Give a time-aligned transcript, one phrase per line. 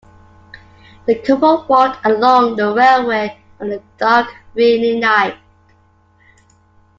[1.05, 5.37] The couple walked along the railway on a dark rainy night.